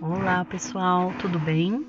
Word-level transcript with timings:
Olá 0.00 0.44
pessoal, 0.44 1.12
tudo 1.20 1.38
bem? 1.38 1.86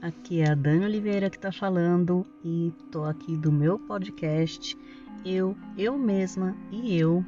Aqui 0.00 0.40
é 0.40 0.50
a 0.50 0.54
Dani 0.54 0.86
Oliveira 0.86 1.28
que 1.28 1.36
está 1.36 1.52
falando 1.52 2.26
e 2.42 2.72
tô 2.90 3.04
aqui 3.04 3.36
do 3.36 3.52
meu 3.52 3.78
podcast 3.78 4.76
Eu, 5.22 5.54
Eu 5.76 5.98
Mesma 5.98 6.56
e 6.72 6.98
Eu 6.98 7.22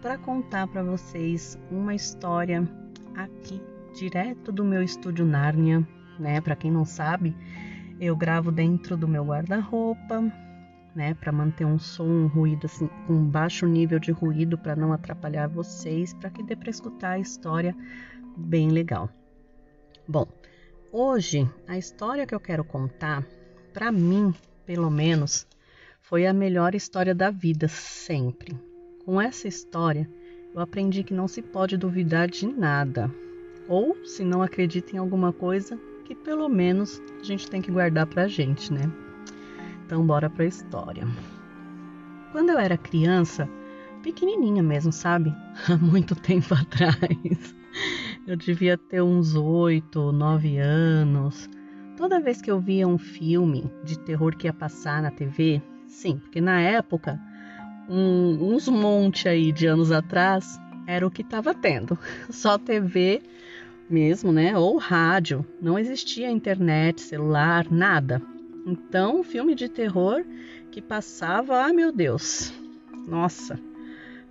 para 0.00 0.16
contar 0.16 0.68
para 0.68 0.84
vocês 0.84 1.58
uma 1.72 1.92
história 1.92 2.66
aqui 3.16 3.60
direto 3.94 4.52
do 4.52 4.64
meu 4.64 4.80
estúdio 4.80 5.26
Nárnia, 5.26 5.86
né? 6.20 6.40
Para 6.40 6.54
quem 6.54 6.70
não 6.70 6.84
sabe, 6.84 7.34
eu 8.00 8.16
gravo 8.16 8.52
dentro 8.52 8.96
do 8.96 9.08
meu 9.08 9.24
guarda-roupa, 9.24 10.22
né, 10.94 11.14
para 11.14 11.32
manter 11.32 11.64
um 11.64 11.78
som, 11.78 12.06
um 12.06 12.26
ruído 12.28 12.66
assim, 12.66 12.88
com 13.06 13.24
baixo 13.24 13.66
nível 13.66 13.98
de 13.98 14.12
ruído 14.12 14.56
para 14.56 14.76
não 14.76 14.92
atrapalhar 14.92 15.48
vocês, 15.48 16.14
para 16.14 16.30
que 16.30 16.42
dê 16.44 16.54
para 16.54 16.70
escutar 16.70 17.12
a 17.12 17.18
história 17.18 17.74
bem 18.36 18.70
legal. 18.70 19.10
Bom, 20.06 20.26
hoje 20.90 21.48
a 21.66 21.78
história 21.78 22.26
que 22.26 22.34
eu 22.34 22.40
quero 22.40 22.64
contar, 22.64 23.24
para 23.72 23.92
mim, 23.92 24.34
pelo 24.66 24.90
menos, 24.90 25.46
foi 26.00 26.26
a 26.26 26.32
melhor 26.32 26.74
história 26.74 27.14
da 27.14 27.30
vida 27.30 27.68
sempre. 27.68 28.58
Com 29.04 29.20
essa 29.20 29.46
história, 29.46 30.10
eu 30.52 30.60
aprendi 30.60 31.04
que 31.04 31.14
não 31.14 31.28
se 31.28 31.40
pode 31.40 31.76
duvidar 31.76 32.28
de 32.28 32.48
nada, 32.48 33.08
ou 33.68 34.04
se 34.04 34.24
não 34.24 34.42
acredita 34.42 34.96
em 34.96 34.98
alguma 34.98 35.32
coisa, 35.32 35.78
que 36.04 36.16
pelo 36.16 36.48
menos 36.48 37.00
a 37.20 37.22
gente 37.22 37.48
tem 37.48 37.62
que 37.62 37.70
guardar 37.70 38.06
pra 38.06 38.26
gente, 38.26 38.72
né? 38.72 38.92
Então, 39.86 40.04
bora 40.04 40.28
pra 40.28 40.44
história. 40.44 41.06
Quando 42.32 42.50
eu 42.50 42.58
era 42.58 42.76
criança, 42.76 43.48
pequenininha 44.02 44.64
mesmo, 44.64 44.92
sabe? 44.92 45.32
Há 45.70 45.76
muito 45.76 46.16
tempo 46.16 46.54
atrás. 46.54 47.61
Eu 48.24 48.36
devia 48.36 48.78
ter 48.78 49.02
uns 49.02 49.34
oito, 49.34 50.12
nove 50.12 50.56
anos. 50.58 51.50
Toda 51.96 52.20
vez 52.20 52.40
que 52.40 52.50
eu 52.50 52.60
via 52.60 52.86
um 52.86 52.96
filme 52.96 53.70
de 53.82 53.98
terror 53.98 54.36
que 54.36 54.46
ia 54.46 54.52
passar 54.52 55.02
na 55.02 55.10
TV, 55.10 55.60
sim, 55.88 56.18
porque 56.18 56.40
na 56.40 56.60
época, 56.60 57.20
um, 57.88 58.54
uns 58.54 58.68
monte 58.68 59.28
aí 59.28 59.50
de 59.50 59.66
anos 59.66 59.90
atrás, 59.90 60.60
era 60.86 61.06
o 61.06 61.10
que 61.10 61.22
estava 61.22 61.52
tendo. 61.52 61.98
Só 62.30 62.56
TV 62.58 63.22
mesmo, 63.90 64.32
né? 64.32 64.56
Ou 64.56 64.78
rádio. 64.78 65.44
Não 65.60 65.76
existia 65.76 66.30
internet, 66.30 67.00
celular, 67.00 67.66
nada. 67.70 68.22
Então, 68.64 69.24
filme 69.24 69.56
de 69.56 69.68
terror 69.68 70.24
que 70.70 70.80
passava, 70.80 71.64
ah 71.64 71.72
meu 71.72 71.92
Deus, 71.92 72.54
nossa, 73.06 73.58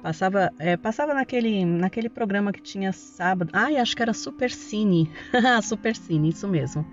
passava, 0.01 0.51
é, 0.59 0.75
passava 0.75 1.13
naquele, 1.13 1.63
naquele 1.65 2.09
programa 2.09 2.51
que 2.51 2.61
tinha 2.61 2.91
sábado, 2.91 3.49
ai 3.53 3.77
acho 3.77 3.95
que 3.95 4.01
era 4.01 4.13
Super 4.13 4.51
Cine, 4.51 5.09
Super 5.63 5.95
Cine, 5.95 6.29
isso 6.29 6.47
mesmo. 6.47 6.85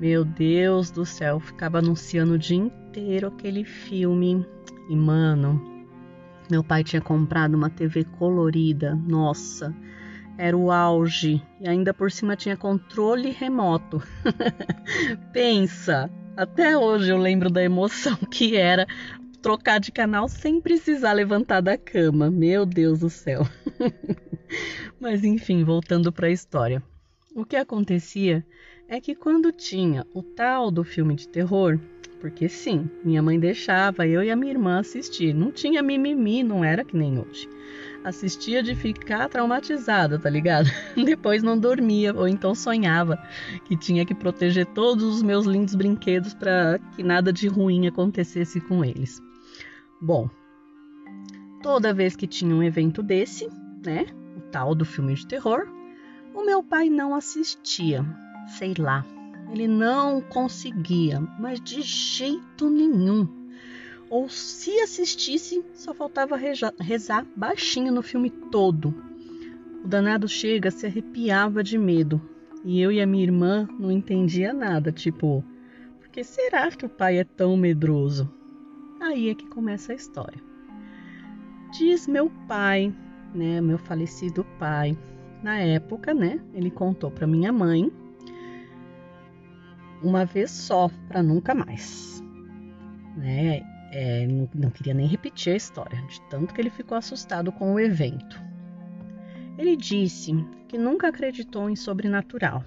Meu 0.00 0.24
Deus 0.24 0.90
do 0.90 1.04
céu, 1.04 1.40
ficava 1.40 1.78
anunciando 1.78 2.34
o 2.34 2.38
dia 2.38 2.56
inteiro 2.56 3.28
aquele 3.28 3.64
filme. 3.64 4.46
E 4.88 4.94
mano, 4.94 5.60
meu 6.48 6.62
pai 6.62 6.84
tinha 6.84 7.02
comprado 7.02 7.54
uma 7.54 7.68
TV 7.68 8.04
colorida, 8.04 8.94
nossa, 8.94 9.74
era 10.36 10.56
o 10.56 10.70
auge. 10.70 11.42
E 11.60 11.68
ainda 11.68 11.92
por 11.92 12.12
cima 12.12 12.36
tinha 12.36 12.56
controle 12.56 13.30
remoto. 13.32 14.00
Pensa, 15.32 16.08
até 16.36 16.78
hoje 16.78 17.10
eu 17.10 17.18
lembro 17.18 17.50
da 17.50 17.62
emoção 17.62 18.16
que 18.30 18.56
era 18.56 18.86
trocar 19.42 19.78
de 19.78 19.92
canal 19.92 20.28
sem 20.28 20.60
precisar 20.60 21.12
levantar 21.12 21.60
da 21.60 21.76
cama. 21.76 22.30
Meu 22.30 22.66
Deus 22.66 23.00
do 23.00 23.10
céu. 23.10 23.46
Mas 25.00 25.24
enfim, 25.24 25.64
voltando 25.64 26.12
para 26.12 26.26
a 26.26 26.32
história. 26.32 26.82
O 27.34 27.44
que 27.44 27.56
acontecia 27.56 28.44
é 28.88 29.00
que 29.00 29.14
quando 29.14 29.52
tinha 29.52 30.06
o 30.14 30.22
tal 30.22 30.70
do 30.70 30.82
filme 30.82 31.14
de 31.14 31.28
terror, 31.28 31.78
porque 32.20 32.48
sim, 32.48 32.90
minha 33.04 33.22
mãe 33.22 33.38
deixava 33.38 34.06
eu 34.06 34.22
e 34.22 34.30
a 34.30 34.36
minha 34.36 34.52
irmã 34.52 34.80
assistir, 34.80 35.34
não 35.34 35.52
tinha 35.52 35.82
mimimi, 35.82 36.42
não 36.42 36.64
era 36.64 36.84
que 36.84 36.96
nem 36.96 37.18
hoje 37.18 37.48
assistia 38.04 38.62
de 38.62 38.74
ficar 38.74 39.28
traumatizada, 39.28 40.18
tá 40.18 40.30
ligado? 40.30 40.68
Depois 40.96 41.42
não 41.42 41.58
dormia 41.58 42.14
ou 42.14 42.26
então 42.26 42.54
sonhava 42.54 43.18
que 43.64 43.76
tinha 43.76 44.04
que 44.04 44.14
proteger 44.14 44.66
todos 44.66 45.04
os 45.04 45.22
meus 45.22 45.46
lindos 45.46 45.74
brinquedos 45.74 46.34
para 46.34 46.78
que 46.96 47.02
nada 47.02 47.32
de 47.32 47.48
ruim 47.48 47.86
acontecesse 47.86 48.60
com 48.60 48.84
eles. 48.84 49.22
Bom, 50.00 50.28
toda 51.62 51.94
vez 51.94 52.14
que 52.14 52.26
tinha 52.26 52.54
um 52.54 52.62
evento 52.62 53.02
desse, 53.02 53.48
né, 53.84 54.06
o 54.36 54.40
tal 54.50 54.74
do 54.74 54.84
filme 54.84 55.14
de 55.14 55.26
terror, 55.26 55.68
o 56.34 56.44
meu 56.44 56.62
pai 56.62 56.88
não 56.88 57.14
assistia, 57.14 58.04
sei 58.58 58.74
lá, 58.78 59.04
ele 59.52 59.66
não 59.66 60.20
conseguia, 60.20 61.20
mas 61.38 61.60
de 61.60 61.82
jeito 61.82 62.68
nenhum 62.70 63.38
ou 64.10 64.28
se 64.28 64.80
assistisse, 64.80 65.62
só 65.74 65.92
faltava 65.92 66.36
rezar 66.36 67.26
baixinho 67.36 67.92
no 67.92 68.02
filme 68.02 68.30
todo. 68.30 68.94
O 69.84 69.88
danado 69.88 70.26
chega, 70.26 70.70
se 70.70 70.86
arrepiava 70.86 71.62
de 71.62 71.78
medo. 71.78 72.20
E 72.64 72.80
eu 72.80 72.90
e 72.90 73.00
a 73.00 73.06
minha 73.06 73.22
irmã 73.22 73.68
não 73.78 73.90
entendia 73.90 74.52
nada, 74.52 74.90
tipo, 74.90 75.44
por 75.98 76.08
que 76.08 76.24
será 76.24 76.70
que 76.70 76.86
o 76.86 76.88
pai 76.88 77.18
é 77.18 77.24
tão 77.24 77.56
medroso? 77.56 78.28
Aí 79.00 79.30
é 79.30 79.34
que 79.34 79.46
começa 79.46 79.92
a 79.92 79.94
história. 79.94 80.40
Diz 81.72 82.06
meu 82.06 82.30
pai, 82.46 82.94
né, 83.34 83.60
meu 83.60 83.78
falecido 83.78 84.44
pai, 84.58 84.96
na 85.42 85.58
época, 85.58 86.12
né, 86.14 86.40
ele 86.52 86.70
contou 86.70 87.10
para 87.10 87.26
minha 87.26 87.52
mãe 87.52 87.92
uma 90.02 90.24
vez 90.24 90.50
só, 90.50 90.90
para 91.08 91.22
nunca 91.22 91.54
mais. 91.54 92.22
Né? 93.16 93.62
É, 93.92 94.26
não, 94.26 94.48
não 94.54 94.70
queria 94.70 94.94
nem 94.94 95.06
repetir 95.06 95.52
a 95.52 95.56
história, 95.56 96.00
de 96.02 96.20
tanto 96.28 96.54
que 96.54 96.60
ele 96.60 96.70
ficou 96.70 96.96
assustado 96.96 97.50
com 97.52 97.74
o 97.74 97.80
evento. 97.80 98.40
Ele 99.56 99.76
disse 99.76 100.32
que 100.68 100.78
nunca 100.78 101.08
acreditou 101.08 101.68
em 101.68 101.74
sobrenatural, 101.74 102.64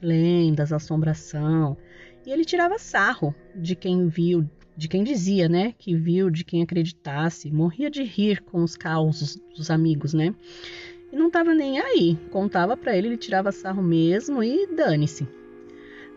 lendas, 0.00 0.72
assombração, 0.72 1.76
e 2.24 2.30
ele 2.30 2.44
tirava 2.44 2.78
sarro 2.78 3.34
de 3.56 3.74
quem 3.74 4.06
viu, 4.06 4.48
de 4.78 4.86
quem 4.86 5.02
dizia, 5.02 5.48
né, 5.48 5.74
que 5.76 5.92
viu, 5.92 6.30
de 6.30 6.44
quem 6.44 6.62
acreditasse, 6.62 7.50
morria 7.50 7.90
de 7.90 8.04
rir 8.04 8.40
com 8.42 8.62
os 8.62 8.76
causos 8.76 9.36
dos 9.56 9.72
amigos, 9.72 10.14
né? 10.14 10.32
E 11.12 11.16
não 11.16 11.28
tava 11.28 11.52
nem 11.52 11.80
aí, 11.80 12.16
contava 12.30 12.76
para 12.76 12.96
ele, 12.96 13.08
ele 13.08 13.16
tirava 13.16 13.50
sarro 13.50 13.82
mesmo 13.82 14.40
e 14.40 14.68
dane-se. 14.68 15.26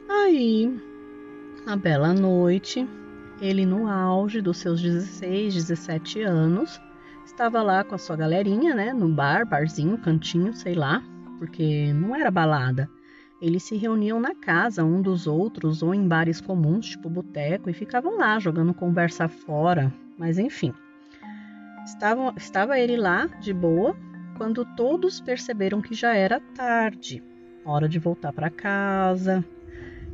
Aí, 0.07 0.79
a 1.66 1.75
bela 1.75 2.13
noite, 2.13 2.88
ele, 3.41 3.66
no 3.66 3.88
auge 3.88 4.41
dos 4.41 4.57
seus 4.57 4.79
16, 4.79 5.55
17 5.55 6.21
anos, 6.21 6.79
estava 7.25 7.63
lá 7.63 7.83
com 7.83 7.95
a 7.95 7.97
sua 7.97 8.16
galerinha, 8.16 8.75
né? 8.75 8.94
No 8.94 9.09
bar, 9.09 9.44
barzinho, 9.44 9.97
cantinho, 9.97 10.53
sei 10.53 10.75
lá, 10.75 11.03
porque 11.39 11.91
não 11.94 12.16
era 12.16 12.29
balada. 12.29 12.88
Eles 13.41 13.63
se 13.63 13.75
reuniam 13.75 14.19
na 14.19 14.35
casa 14.35 14.84
um 14.84 15.02
dos 15.02 15.25
outros 15.25 15.81
ou 15.81 15.96
em 15.96 16.07
bares 16.07 16.40
comuns, 16.40 16.90
tipo 16.90 17.09
boteco, 17.09 17.72
e 17.72 17.74
ficavam 17.74 18.19
lá 18.19 18.38
jogando 18.40 18.72
conversa 18.72 19.28
fora. 19.28 19.91
Mas 20.16 20.38
enfim, 20.38 20.72
estava, 21.84 22.35
estava 22.38 22.78
ele 22.78 22.96
lá 22.96 23.25
de 23.25 23.51
boa 23.51 23.97
quando 24.38 24.63
todos 24.75 25.19
perceberam 25.19 25.81
que 25.81 25.96
já 25.96 26.13
era 26.13 26.40
tarde, 26.56 27.24
hora 27.66 27.90
de 27.90 27.97
voltar 27.97 28.31
para 28.31 28.51
casa. 28.51 29.44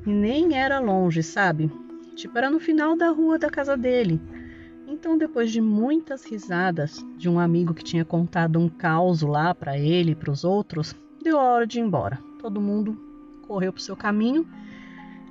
E 0.06 0.10
nem 0.10 0.58
era 0.58 0.80
longe, 0.80 1.22
sabe? 1.22 1.70
Tipo, 2.16 2.38
era 2.38 2.50
no 2.50 2.62
final 2.62 2.96
da 2.96 3.10
rua 3.10 3.38
da 3.38 3.50
casa 3.50 3.76
dele. 3.76 4.22
Então, 4.88 5.18
depois 5.18 5.52
de 5.52 5.60
muitas 5.60 6.24
risadas 6.24 7.06
de 7.18 7.28
um 7.28 7.38
amigo 7.38 7.74
que 7.74 7.84
tinha 7.84 8.06
contado 8.06 8.58
um 8.58 8.70
caos 8.70 9.22
lá 9.22 9.54
para 9.54 9.78
ele 9.78 10.12
e 10.12 10.16
para 10.16 10.32
os 10.32 10.46
outros, 10.46 10.96
deu 11.22 11.38
a 11.38 11.44
hora 11.44 11.68
de 11.68 11.78
ir 11.78 11.84
embora. 11.84 12.18
Todo 12.40 12.62
mundo 12.62 13.07
correu 13.48 13.72
para 13.72 13.80
o 13.80 13.84
seu 13.84 13.96
caminho. 13.96 14.48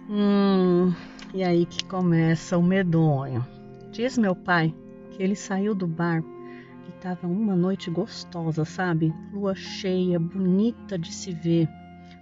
Hum, 0.08 0.92
e 1.34 1.42
aí 1.42 1.66
que 1.66 1.84
começa 1.84 2.56
o 2.56 2.62
medonho. 2.62 3.46
Diz 3.92 4.16
meu 4.16 4.34
pai 4.34 4.74
que 5.10 5.22
ele 5.22 5.36
saiu 5.36 5.74
do 5.74 5.86
bar 5.86 6.22
e 6.86 6.90
estava 6.90 7.26
uma 7.26 7.54
noite 7.54 7.90
gostosa, 7.90 8.64
sabe? 8.64 9.12
Lua 9.32 9.54
cheia, 9.54 10.18
bonita 10.18 10.98
de 10.98 11.12
se 11.12 11.32
ver. 11.32 11.68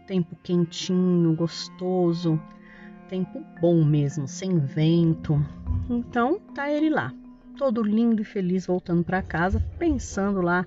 Tempo 0.06 0.36
quentinho, 0.42 1.34
gostoso 1.34 2.40
tempo 3.08 3.44
bom 3.60 3.84
mesmo, 3.84 4.26
sem 4.26 4.58
vento. 4.58 5.34
Então 5.88 6.40
tá 6.54 6.70
ele 6.70 6.90
lá, 6.90 7.12
todo 7.56 7.82
lindo 7.82 8.22
e 8.22 8.24
feliz 8.24 8.66
voltando 8.66 9.04
para 9.04 9.22
casa, 9.22 9.60
pensando 9.78 10.40
lá 10.40 10.66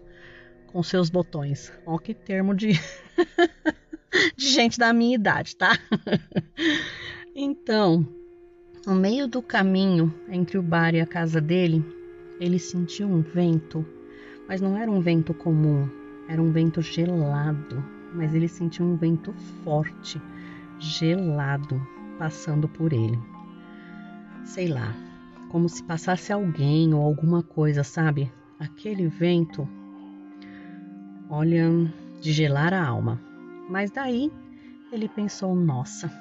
com 0.67 0.81
seus 0.83 1.09
botões. 1.09 1.71
Ó 1.85 1.97
que 1.97 2.13
termo 2.13 2.53
de 2.53 2.69
de 4.35 4.47
gente 4.47 4.77
da 4.77 4.93
minha 4.93 5.15
idade, 5.15 5.55
tá? 5.55 5.77
então, 7.35 8.07
no 8.85 8.95
meio 8.95 9.27
do 9.27 9.41
caminho 9.41 10.13
entre 10.29 10.57
o 10.57 10.63
bar 10.63 10.93
e 10.95 11.01
a 11.01 11.05
casa 11.05 11.41
dele, 11.41 11.83
ele 12.39 12.59
sentiu 12.59 13.07
um 13.07 13.21
vento, 13.21 13.85
mas 14.47 14.61
não 14.61 14.77
era 14.77 14.89
um 14.89 15.01
vento 15.01 15.33
comum, 15.33 15.89
era 16.27 16.41
um 16.41 16.51
vento 16.51 16.81
gelado, 16.81 17.83
mas 18.13 18.33
ele 18.33 18.47
sentiu 18.47 18.85
um 18.85 18.95
vento 18.95 19.33
forte, 19.63 20.21
gelado, 20.79 21.81
passando 22.17 22.67
por 22.67 22.93
ele. 22.93 23.19
Sei 24.45 24.67
lá, 24.67 24.95
como 25.49 25.67
se 25.67 25.83
passasse 25.83 26.31
alguém 26.31 26.93
ou 26.93 27.01
alguma 27.01 27.43
coisa, 27.43 27.83
sabe? 27.83 28.31
Aquele 28.59 29.07
vento, 29.07 29.67
olha, 31.29 31.69
de 32.21 32.31
gelar 32.31 32.73
a 32.73 32.85
alma. 32.85 33.26
Mas 33.69 33.91
daí 33.91 34.31
ele 34.91 35.07
pensou: 35.09 35.55
nossa, 35.55 36.11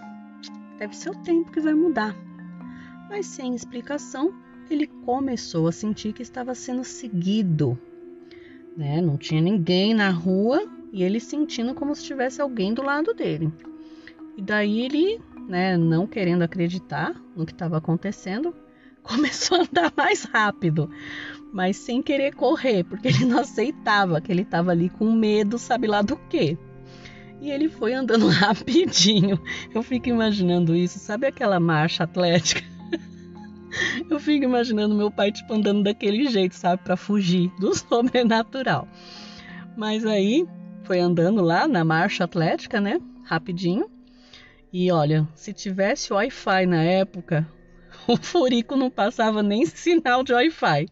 deve 0.78 0.96
ser 0.96 1.10
o 1.10 1.22
tempo 1.22 1.50
que 1.50 1.60
vai 1.60 1.74
mudar. 1.74 2.14
Mas 3.08 3.26
sem 3.26 3.54
explicação, 3.54 4.34
ele 4.68 4.86
começou 4.86 5.68
a 5.68 5.72
sentir 5.72 6.12
que 6.12 6.22
estava 6.22 6.54
sendo 6.54 6.82
seguido. 6.84 7.78
Né? 8.76 9.00
Não 9.00 9.16
tinha 9.16 9.40
ninguém 9.40 9.94
na 9.94 10.10
rua 10.10 10.66
e 10.92 11.02
ele 11.02 11.20
sentindo 11.20 11.74
como 11.74 11.94
se 11.94 12.04
tivesse 12.04 12.40
alguém 12.40 12.74
do 12.74 12.82
lado 12.82 13.14
dele. 13.14 13.52
E 14.36 14.42
daí 14.42 14.80
ele, 14.80 15.20
né, 15.48 15.76
não 15.76 16.06
querendo 16.06 16.42
acreditar 16.42 17.14
no 17.34 17.46
que 17.46 17.52
estava 17.52 17.78
acontecendo, 17.78 18.54
começou 19.02 19.58
a 19.58 19.60
andar 19.62 19.92
mais 19.96 20.24
rápido, 20.24 20.90
mas 21.52 21.76
sem 21.76 22.02
querer 22.02 22.34
correr, 22.34 22.84
porque 22.84 23.08
ele 23.08 23.24
não 23.24 23.38
aceitava 23.38 24.20
que 24.20 24.32
ele 24.32 24.42
estava 24.42 24.72
ali 24.72 24.90
com 24.90 25.12
medo, 25.12 25.58
sabe 25.58 25.86
lá 25.86 26.02
do 26.02 26.16
quê. 26.28 26.58
E 27.40 27.50
ele 27.50 27.68
foi 27.68 27.92
andando 27.92 28.28
rapidinho. 28.28 29.40
Eu 29.74 29.82
fico 29.82 30.08
imaginando 30.08 30.74
isso, 30.74 30.98
sabe 30.98 31.26
aquela 31.26 31.60
marcha 31.60 32.04
atlética? 32.04 32.62
Eu 34.08 34.18
fico 34.18 34.44
imaginando 34.44 34.94
meu 34.94 35.10
pai 35.10 35.30
tipo 35.30 35.52
andando 35.52 35.82
daquele 35.82 36.28
jeito, 36.28 36.54
sabe, 36.54 36.82
para 36.82 36.96
fugir 36.96 37.50
do 37.58 37.74
sobrenatural. 37.76 38.88
Mas 39.76 40.06
aí 40.06 40.46
foi 40.84 41.00
andando 41.00 41.42
lá 41.42 41.68
na 41.68 41.84
marcha 41.84 42.24
atlética, 42.24 42.80
né? 42.80 42.98
Rapidinho. 43.24 43.90
E 44.72 44.90
olha, 44.90 45.28
se 45.34 45.52
tivesse 45.52 46.12
Wi-Fi 46.12 46.66
na 46.66 46.82
época, 46.82 47.46
o 48.06 48.16
furico 48.16 48.76
não 48.76 48.90
passava 48.90 49.42
nem 49.42 49.66
sinal 49.66 50.22
de 50.22 50.32
Wi-Fi. 50.32 50.88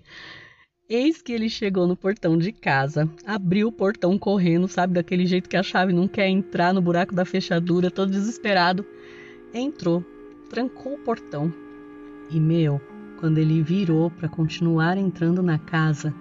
Eis 0.86 1.22
que 1.22 1.32
ele 1.32 1.48
chegou 1.48 1.86
no 1.86 1.96
portão 1.96 2.36
de 2.36 2.52
casa, 2.52 3.08
abriu 3.26 3.68
o 3.68 3.72
portão 3.72 4.18
correndo, 4.18 4.68
sabe, 4.68 4.92
daquele 4.92 5.24
jeito 5.24 5.48
que 5.48 5.56
a 5.56 5.62
chave 5.62 5.94
não 5.94 6.06
quer 6.06 6.28
entrar 6.28 6.74
no 6.74 6.82
buraco 6.82 7.14
da 7.14 7.24
fechadura, 7.24 7.90
todo 7.90 8.10
desesperado. 8.10 8.84
Entrou, 9.54 10.04
trancou 10.50 10.92
o 10.92 10.98
portão. 10.98 11.50
E 12.30 12.38
meu, 12.38 12.78
quando 13.18 13.38
ele 13.38 13.62
virou 13.62 14.10
para 14.10 14.28
continuar 14.28 14.98
entrando 14.98 15.42
na 15.42 15.58
casa, 15.58 16.14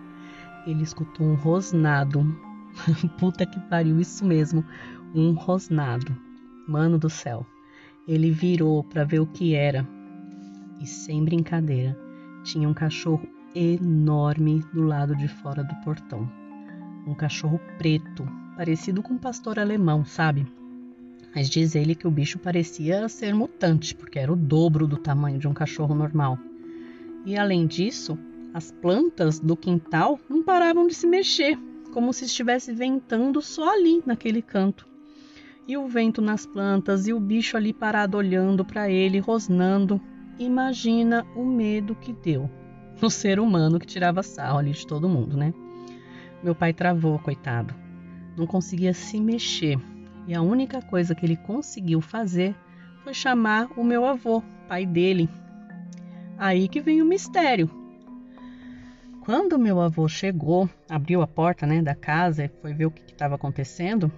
ele 0.66 0.84
escutou 0.84 1.28
um 1.28 1.36
rosnado. 1.36 2.24
Puta 3.20 3.46
que 3.46 3.60
pariu, 3.60 4.00
isso 4.00 4.24
mesmo, 4.24 4.64
um 5.14 5.34
rosnado. 5.34 6.16
Mano 6.66 6.98
do 6.98 7.10
céu. 7.10 7.46
Ele 8.08 8.32
virou 8.32 8.82
para 8.82 9.04
ver 9.04 9.20
o 9.20 9.28
que 9.28 9.56
era. 9.56 9.86
E 10.80 10.88
sem 10.88 11.22
brincadeira, 11.26 12.00
tinha 12.46 12.70
um 12.70 12.74
cachorro 12.74 13.28
enorme 13.56 14.64
do 14.74 14.82
lado 14.82 15.16
de 15.16 15.28
fora 15.28 15.64
do 15.64 15.76
portão. 15.84 16.30
Um 17.06 17.14
cachorro 17.14 17.60
preto, 17.78 18.28
parecido 18.56 19.04
com 19.04 19.14
um 19.14 19.18
pastor 19.18 19.60
alemão, 19.60 20.04
sabe? 20.06 20.48
Mas 21.36 21.50
diz 21.50 21.76
ele 21.76 21.96
que 21.96 22.08
o 22.08 22.12
bicho 22.12 22.40
parecia 22.40 23.08
ser 23.10 23.34
mutante, 23.34 23.96
porque 23.96 24.20
era 24.20 24.32
o 24.32 24.36
dobro 24.36 24.88
do 24.88 24.98
tamanho 24.98 25.40
de 25.40 25.48
um 25.48 25.54
cachorro 25.54 25.94
normal. 25.94 26.38
E 27.26 27.38
além 27.38 27.68
disso, 27.68 28.18
as 28.54 28.72
plantas 28.72 29.40
do 29.40 29.56
quintal 29.56 30.20
não 30.30 30.44
paravam 30.44 30.88
de 30.88 30.94
se 30.94 31.08
mexer, 31.08 31.58
como 31.92 32.14
se 32.14 32.26
estivesse 32.26 32.74
ventando 32.74 33.42
só 33.42 33.74
ali, 33.74 34.02
naquele 34.06 34.42
canto. 34.42 34.88
E 35.68 35.78
o 35.78 35.88
vento 35.88 36.22
nas 36.22 36.46
plantas 36.46 37.08
e 37.08 37.14
o 37.14 37.20
bicho 37.20 37.56
ali 37.56 37.74
parado 37.74 38.18
olhando 38.18 38.66
para 38.66 38.90
ele, 38.90 39.20
rosnando. 39.20 40.02
Imagina 40.38 41.26
o 41.36 41.46
medo 41.46 41.96
que 41.96 42.12
deu 42.12 42.50
no 43.02 43.10
ser 43.10 43.40
humano 43.40 43.80
que 43.80 43.86
tirava 43.86 44.24
sarro 44.24 44.60
ali 44.60 44.72
de 44.72 44.86
todo 44.86 45.10
mundo, 45.10 45.36
né? 45.36 45.54
Meu 46.44 46.54
pai 46.54 46.74
travou, 46.74 47.18
coitado. 47.20 47.74
Não 48.38 48.46
conseguia 48.46 48.94
se 48.94 49.20
mexer. 49.20 49.80
E 50.28 50.34
a 50.34 50.42
única 50.42 50.82
coisa 50.82 51.14
que 51.14 51.26
ele 51.26 51.38
conseguiu 51.38 52.02
fazer 52.02 52.56
foi 53.04 53.14
chamar 53.14 53.70
o 53.78 53.84
meu 53.84 54.06
avô, 54.06 54.42
pai 54.68 54.86
dele. 54.86 55.30
Aí 56.38 56.68
que 56.68 56.82
vem 56.82 57.02
o 57.02 57.06
mistério. 57.06 57.70
Quando 59.22 59.60
meu 59.60 59.80
avô 59.80 60.08
chegou, 60.08 60.70
abriu 60.90 61.22
a 61.22 61.28
porta 61.28 61.66
né, 61.66 61.82
da 61.82 61.96
casa 61.96 62.46
e 62.46 62.50
foi 62.62 62.74
ver 62.74 62.88
o 62.88 62.92
que 62.92 63.04
estava 63.10 63.36
acontecendo, 63.36 64.12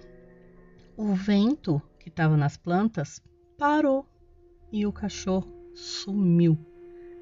o 0.98 1.13
vento 1.13 1.80
que 2.00 2.10
estava 2.10 2.36
nas 2.36 2.57
plantas 2.57 3.22
parou 3.57 4.06
e 4.72 4.86
o 4.86 4.92
cachorro 4.92 5.48
sumiu, 5.75 6.57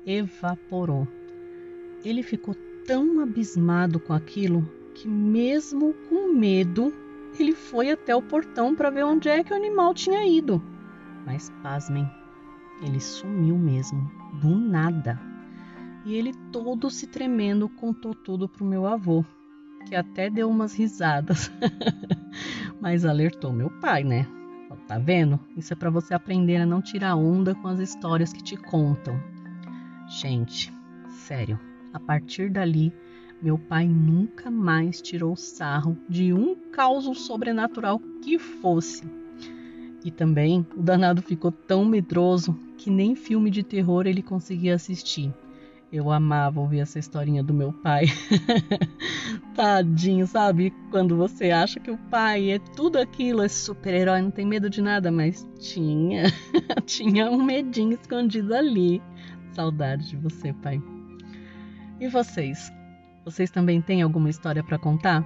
evaporou. 0.05 1.07
Ele 2.03 2.23
ficou 2.23 2.55
tão 2.85 3.19
abismado 3.19 3.99
com 3.99 4.13
aquilo 4.13 4.69
que, 4.93 5.07
mesmo 5.07 5.93
com 6.09 6.33
medo, 6.33 6.93
ele 7.39 7.53
foi 7.53 7.91
até 7.91 8.15
o 8.15 8.21
portão 8.21 8.75
para 8.75 8.89
ver 8.89 9.03
onde 9.03 9.29
é 9.29 9.43
que 9.43 9.53
o 9.53 9.55
animal 9.55 9.93
tinha 9.93 10.25
ido. 10.25 10.61
Mas 11.25 11.49
pasmem, 11.61 12.09
ele 12.81 12.99
sumiu 12.99 13.57
mesmo, 13.57 14.11
do 14.41 14.55
nada. 14.55 15.19
E 16.05 16.13
ele 16.13 16.33
todo 16.51 16.89
se 16.89 17.07
tremendo 17.07 17.69
contou 17.69 18.13
tudo 18.13 18.47
pro 18.49 18.65
meu 18.65 18.85
avô, 18.85 19.23
que 19.87 19.95
até 19.95 20.29
deu 20.29 20.49
umas 20.49 20.75
risadas. 20.75 21.51
Mas 22.81 23.05
alertou 23.05 23.53
meu 23.53 23.69
pai, 23.79 24.03
né? 24.03 24.27
Tá 24.87 24.99
vendo? 24.99 25.39
Isso 25.55 25.73
é 25.73 25.75
para 25.75 25.89
você 25.89 26.13
aprender 26.13 26.57
a 26.57 26.65
não 26.65 26.81
tirar 26.81 27.15
onda 27.15 27.55
com 27.55 27.67
as 27.67 27.79
histórias 27.79 28.33
que 28.33 28.43
te 28.43 28.57
contam. 28.57 29.19
Gente, 30.07 30.71
sério, 31.07 31.59
a 31.93 31.99
partir 31.99 32.49
dali, 32.49 32.91
meu 33.41 33.57
pai 33.57 33.87
nunca 33.87 34.49
mais 34.49 35.01
tirou 35.01 35.35
sarro 35.35 35.97
de 36.09 36.33
um 36.33 36.55
caos 36.71 37.05
sobrenatural 37.25 38.01
que 38.21 38.39
fosse. 38.39 39.03
E 40.03 40.11
também 40.11 40.65
o 40.75 40.81
danado 40.81 41.21
ficou 41.21 41.51
tão 41.51 41.85
medroso 41.85 42.57
que 42.77 42.89
nem 42.89 43.15
filme 43.15 43.49
de 43.49 43.63
terror 43.63 44.07
ele 44.07 44.21
conseguia 44.21 44.75
assistir. 44.75 45.33
Eu 45.91 46.09
amava 46.09 46.59
ouvir 46.59 46.79
essa 46.79 46.97
historinha 46.97 47.43
do 47.43 47.53
meu 47.53 47.71
pai. 47.71 48.05
Tadinho, 49.53 50.25
sabe? 50.25 50.73
Quando 50.89 51.15
você 51.15 51.51
acha 51.51 51.79
que 51.79 51.91
o 51.91 51.97
pai 52.09 52.49
é 52.49 52.59
tudo 52.59 52.97
aquilo, 52.97 53.43
é 53.43 53.47
super-herói, 53.47 54.21
não 54.21 54.31
tem 54.31 54.45
medo 54.45 54.69
de 54.71 54.81
nada, 54.81 55.11
mas 55.11 55.47
tinha. 55.59 56.23
tinha 56.87 57.29
um 57.29 57.43
medinho 57.43 57.93
escondido 57.93 58.55
ali. 58.55 59.01
Saudade 59.51 60.09
de 60.09 60.17
você, 60.17 60.51
pai. 60.51 60.81
E 62.03 62.07
vocês? 62.09 62.69
Vocês 63.23 63.49
também 63.49 63.81
têm 63.81 64.01
alguma 64.01 64.29
história 64.29 64.61
para 64.61 64.77
contar? 64.77 65.25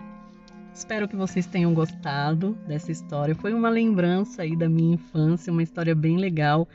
Espero 0.72 1.08
que 1.08 1.16
vocês 1.16 1.48
tenham 1.48 1.74
gostado 1.74 2.56
dessa 2.68 2.92
história. 2.92 3.34
Foi 3.34 3.52
uma 3.52 3.68
lembrança 3.68 4.44
aí 4.44 4.56
da 4.56 4.70
minha 4.70 4.94
infância, 4.94 5.52
uma 5.52 5.64
história 5.64 5.96
bem 5.96 6.18
legal 6.18 6.68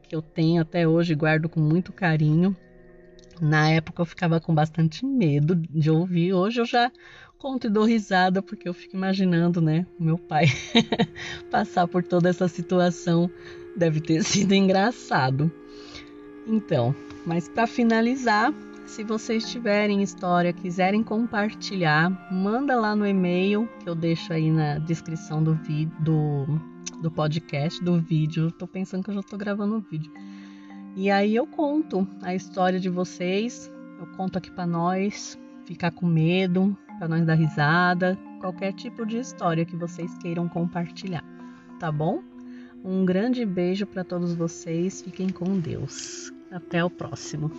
que 0.00 0.14
eu 0.14 0.22
tenho 0.22 0.62
até 0.62 0.86
hoje, 0.86 1.12
guardo 1.12 1.48
com 1.48 1.58
muito 1.58 1.92
carinho. 1.92 2.56
Na 3.40 3.68
época 3.68 4.00
eu 4.00 4.06
ficava 4.06 4.40
com 4.40 4.54
bastante 4.54 5.04
medo 5.04 5.56
de 5.56 5.90
ouvir. 5.90 6.32
Hoje 6.32 6.60
eu 6.60 6.64
já 6.64 6.92
conto 7.36 7.66
e 7.66 7.70
dou 7.70 7.84
risada 7.84 8.40
porque 8.40 8.68
eu 8.68 8.72
fico 8.72 8.94
imaginando, 8.94 9.60
né, 9.60 9.84
meu 9.98 10.16
pai 10.18 10.46
passar 11.50 11.88
por 11.88 12.04
toda 12.04 12.28
essa 12.28 12.46
situação. 12.46 13.28
Deve 13.76 14.00
ter 14.00 14.22
sido 14.22 14.52
engraçado. 14.54 15.50
Então, 16.46 16.94
mas 17.26 17.48
para 17.48 17.66
finalizar, 17.66 18.54
se 18.88 19.04
vocês 19.04 19.48
tiverem 19.48 20.02
história, 20.02 20.52
quiserem 20.52 21.04
compartilhar, 21.04 22.10
manda 22.32 22.74
lá 22.74 22.96
no 22.96 23.06
e-mail 23.06 23.68
que 23.80 23.88
eu 23.88 23.94
deixo 23.94 24.32
aí 24.32 24.50
na 24.50 24.78
descrição 24.78 25.44
do 25.44 25.54
vídeo 25.54 25.92
do, 27.00 27.10
podcast, 27.10 27.84
do 27.84 28.00
vídeo. 28.00 28.50
Tô 28.50 28.66
pensando 28.66 29.04
que 29.04 29.10
eu 29.10 29.14
já 29.14 29.22
tô 29.22 29.36
gravando 29.36 29.76
o 29.76 29.80
vídeo. 29.80 30.10
E 30.96 31.10
aí 31.10 31.36
eu 31.36 31.46
conto 31.46 32.08
a 32.22 32.34
história 32.34 32.80
de 32.80 32.88
vocês, 32.88 33.70
eu 34.00 34.06
conto 34.16 34.38
aqui 34.38 34.50
para 34.50 34.66
nós, 34.66 35.38
ficar 35.64 35.90
com 35.90 36.06
medo, 36.06 36.76
para 36.98 37.08
nós 37.08 37.24
dar 37.24 37.34
risada, 37.34 38.18
qualquer 38.40 38.72
tipo 38.72 39.04
de 39.04 39.18
história 39.18 39.66
que 39.66 39.76
vocês 39.76 40.16
queiram 40.18 40.48
compartilhar, 40.48 41.24
tá 41.78 41.92
bom? 41.92 42.22
Um 42.82 43.04
grande 43.04 43.44
beijo 43.44 43.86
para 43.86 44.02
todos 44.02 44.34
vocês, 44.34 45.02
fiquem 45.02 45.28
com 45.28 45.60
Deus. 45.60 46.32
Até 46.50 46.82
o 46.82 46.88
próximo. 46.88 47.52